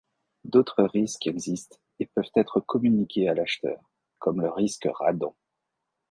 D'autres 0.45 0.83
risques 0.83 1.27
existent 1.27 1.77
et 1.99 2.07
peuvent 2.07 2.31
être 2.35 2.59
communiqués 2.59 3.29
à 3.29 3.35
l'acheteur, 3.35 3.91
comme 4.17 4.41
le 4.41 4.49
risque 4.49 4.87
Radon. 4.91 5.35